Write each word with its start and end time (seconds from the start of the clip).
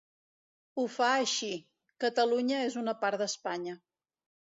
Ho 0.77 0.85
fa 0.93 1.09
així: 1.17 1.49
Catalunya 2.05 2.63
és 2.71 2.79
una 2.85 2.95
part 3.05 3.21
d’Espanya. 3.23 3.77